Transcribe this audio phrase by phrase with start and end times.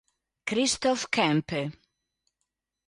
[0.49, 1.69] Christophe Kempe